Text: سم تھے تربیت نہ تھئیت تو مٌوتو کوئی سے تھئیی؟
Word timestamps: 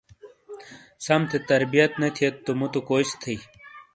سم 1.05 1.21
تھے 1.29 1.37
تربیت 1.49 1.91
نہ 2.01 2.07
تھئیت 2.15 2.35
تو 2.45 2.51
مٌوتو 2.59 2.79
کوئی 2.89 3.03
سے 3.09 3.15
تھئیی؟ 3.21 3.37